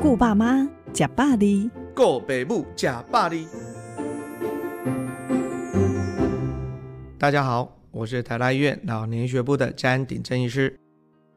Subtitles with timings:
[0.00, 3.48] 顾爸妈，吃百里，顾爸母，吃百里。
[7.18, 10.78] 大家好，我是台大医院老年学部的詹鼎正医师。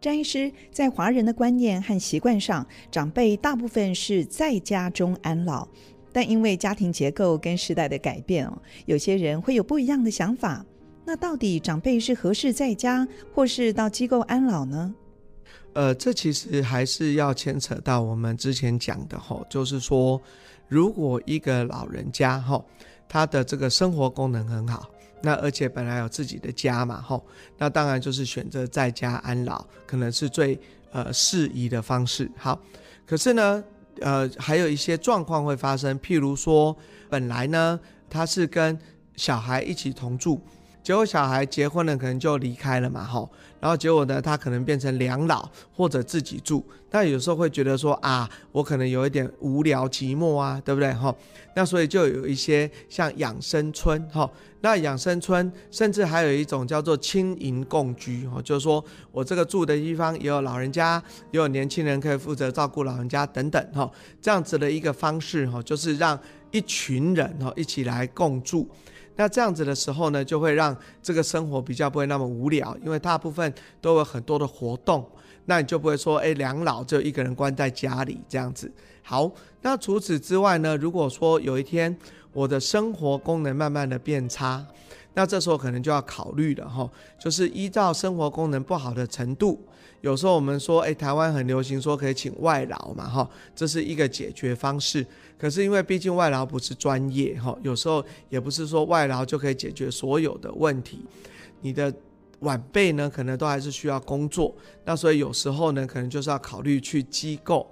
[0.00, 5.68] 詹医师，在华人的观念和习惯上，长辈大部分是在家中安老，
[6.12, 10.66] 但因为家庭结构跟时代的改变哦，有些人会有不一样的想法。
[11.04, 14.92] 那到底长辈是合适在家，或是到机构安老呢？
[15.78, 20.20] 呃，这其实还是要牵扯到我们之前讲的吼，就是说，
[20.66, 22.66] 如果一个老人家吼，
[23.08, 24.90] 他的这个生活功能很好，
[25.22, 27.24] 那而且本来有自己的家嘛吼，
[27.58, 30.58] 那当然就是选择在家安老，可能是最
[30.90, 32.28] 呃适宜的方式。
[32.36, 32.60] 好，
[33.06, 33.62] 可是呢，
[34.00, 36.76] 呃，还有一些状况会发生，譬如说，
[37.08, 37.78] 本来呢，
[38.10, 38.76] 他是跟
[39.14, 40.42] 小孩一起同住。
[40.82, 43.28] 结果小孩结婚了，可能就离开了嘛，吼，
[43.60, 51.14] 然后结果呢，他可能变成两老或者自己住，那有时候会觉得说啊，我可能有一点无聊寂寞啊，对不对，吼？
[51.54, 54.30] 那所以就有一些像养生村，吼，
[54.60, 66.18] 那养生村甚至还有一种叫做青银共居，哈，就是说我这个住的地方也有老人家，也有年轻人可以负责照顾老人家等等，吼，这样子的一个方式，吼，就是让
[66.50, 68.68] 一群人，哦，一起来共住。
[69.16, 75.04] 那这样子的时候呢，就会让这个生活比较不会那么无聊，因为大部分都有很多的活动，
[75.46, 78.70] 那你就不会说，哎，两老就一个人关在家里这样子。
[79.02, 79.30] 好，
[79.62, 81.96] 那除此之外呢，如果说有一天
[82.32, 84.64] 我的生活功能慢慢的变差，
[85.18, 86.88] 那这时候可能就要考虑了哈，
[87.18, 89.60] 就是依照生活功能不好的程度。
[90.00, 95.04] 有时候我们说，诶，台湾很流行说可以请外劳嘛，哈，这是一个解决方式。
[95.36, 101.04] 可是因为毕竟外劳不是专业，哈，有时候也不是说外劳就可以解决所有的问题。
[101.62, 101.92] 你的
[102.40, 107.66] 晚辈呢，可能都还是需要工作，那所以有时候呢，可能就是要考虑去机构。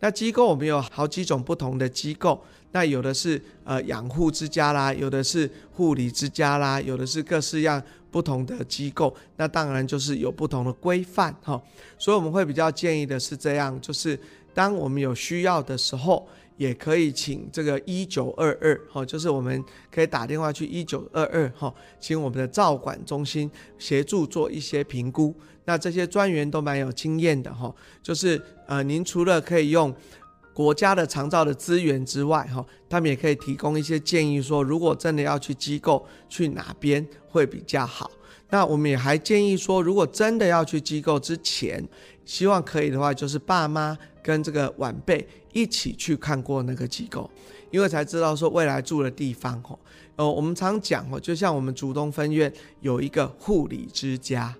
[0.00, 7.82] 那机构我们有好几种不同的机构，那有的是呃养护之家啦，有的是护理之家啦，有的是各式样。
[8.12, 11.58] 不同的机构，那当然就是有不同的规范哈，
[11.98, 14.20] 所以我们会比较建议的是这样，就是
[14.52, 25.34] 当我们有需要的时候，也可以请这个一九二二哈，就是我们可以打电话去一九二二哈，请我们的照管中心协助做一些评估。
[25.64, 29.94] 那这些专员都蛮有经验的哈，就是呃，您除了可以用。
[30.54, 38.10] 国家的长照的资源之外，哈，他们也可以提供一些建议，说如果真的要去机构，去哪边会比较好。
[38.52, 41.82] 那我们也还建议说，如果真的要去机构之前，
[42.26, 47.30] 希望可以的话，就是爸妈跟这个晚辈一起去看过那个机构，
[47.70, 49.78] 因为才知道说未来住的地方，哦，
[50.16, 52.52] 呃，我们常讲，哦，就像我们竹东分院
[52.82, 54.54] 有一个护理之家。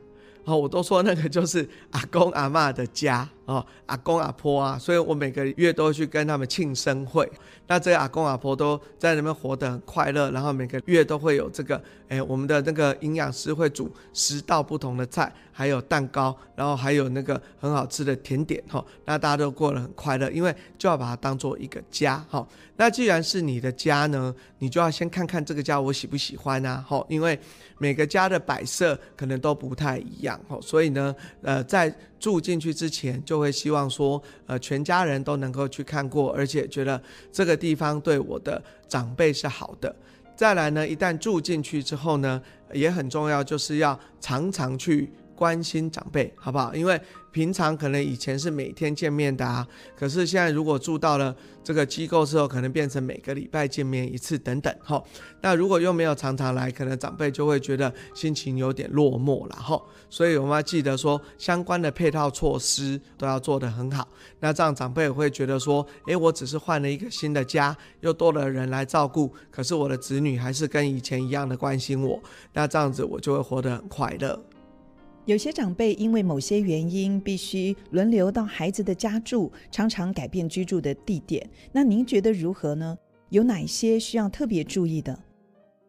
[0.44, 7.30] 哦，我都说那个就是阿公阿嬷的家哦，阿公阿婆啊，所以我每个月都去跟他们庆生会。
[7.66, 18.84] 那这个阿公阿婆都在那边活得很快乐，然后每个月都会有这个，哎，我们的那个营养师会煮十道不同的菜，还有蛋糕，然后还有那个很好吃的甜点哈。
[19.04, 22.46] 那大家都过得很快乐，因为就要把它当做一个家哈。
[22.76, 27.38] 那既然是你的家呢，你就要先看看这个家我喜不喜欢啊，哈，因为
[27.78, 37.02] 每个家的摆设可能都不太一样哈，所以呢，呃，在住进去之前就会希望说，呃，全家人都能够去看过，而且觉得
[37.32, 39.92] 这个地方对我的长辈是好的。
[40.36, 42.40] 再来呢，一旦住进去之后呢，
[42.72, 46.74] 也很重要，就是要常常去关心长辈，好不好？
[46.74, 47.00] 因为
[47.30, 49.66] 平常可能以前是每天见面的啊，
[49.96, 51.34] 可是现在如果住到了
[51.64, 55.06] 这个机构之后，可能变成每个礼拜见面一次等等，吼。
[55.40, 59.82] 那如果又没有常常来，可能长辈就会觉得心情有点落寞了，吼。
[60.10, 64.06] 所以我们要记得说，相关的配套措施都要做得很好。
[64.40, 72.20] 那这样长辈也会觉得说，诶，我只是换了一个新的家，又多了人来照顾，可是我的子女还是跟以前一样的关心我，
[72.52, 74.38] 那这样子我就会活得很快乐。
[75.24, 81.48] 有些长辈因为某些原因必须轮流到孩子的家住，常常改变居住的地点。
[81.70, 82.98] 那您觉得如何呢？
[83.30, 85.18] 有哪些需要特别注意的？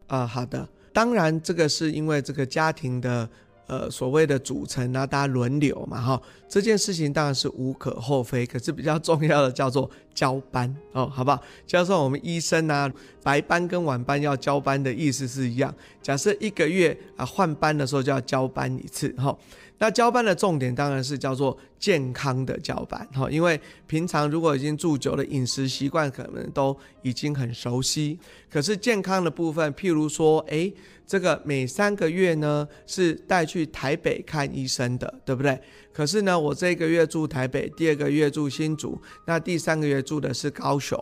[0.08, 3.30] 啊，好的，当然这个是因为这个家庭的。
[3.68, 8.46] 呃，所谓的组成啊，大家轮流嘛，哈，这件事情当然是无可厚非。
[8.46, 11.42] 可是比较重要的叫做交班 哦，好不好？
[11.66, 12.92] 加上我们医生啊，
[13.24, 15.74] 白班跟晚班要交班的意思是一样。
[16.02, 19.36] 假设一个月啊换班的时候就要交班一次，哈。
[19.84, 28.18] 那交班的重点当然是叫做健康的交班哈，因为平常如果已经住久了，饮食习惯可能都已经很熟悉。
[28.50, 30.74] 可是健康的部分，譬如说，诶，
[31.06, 35.60] 这个每三个月呢是带去台北看医生的，对不对？
[35.92, 40.98] 可是呢，我这个月住台北，第二个月住新竹，那第三个月住的是高雄。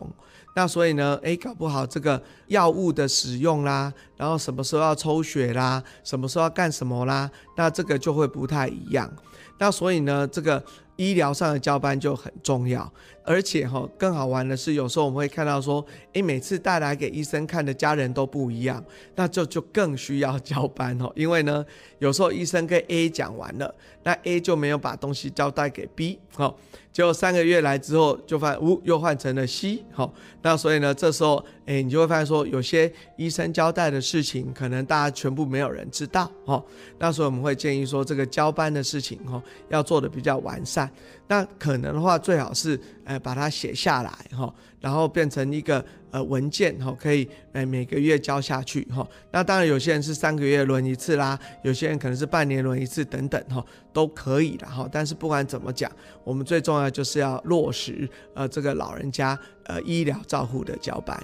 [0.54, 9.10] 那所以呢，诶，搞不好这个药物的使用啦，然后什么时候要抽血啦，什么时候要干什么啦，那这个就会不太一样。
[9.58, 10.64] 那所以呢，这个
[11.02, 12.92] 医疗上的交班就很重要。
[13.24, 18.84] 而且哈，更好玩的是，有时候我们会看到说，诶，每次带来给医生看的家人都不一样，
[19.16, 21.12] 那就就更需要交班哦。
[21.16, 21.64] 因为呢，
[22.00, 26.58] 有时候医生跟 A 讲完了，那 A 就没有把东西交代给 B，好，
[26.92, 30.12] 结果三个月来之后，就发现，呜，又换成了 C，好，
[30.42, 36.62] 那所以呢，这时候，诶，你就会发现说，有些医生交代的事情，可能大家全部没有人知道，哦，
[37.00, 40.92] 那所以我们会建议说，这个交班的事情，哦，要做的比较完善。
[41.28, 45.82] 那可能的话，最好是呃把它写下来哈，然后变成一个
[46.12, 49.08] 呃文件哈，可以呃每个月交下去哈。
[49.32, 54.90] 那当然有些人是三个月轮一次啦，有些人可能是半年轮一次等等哈，都可以的哈。
[54.92, 55.90] 但是不管怎么讲，
[56.26, 61.18] 我们最重要就是要落实呃这个老人家呃医疗照护的交班。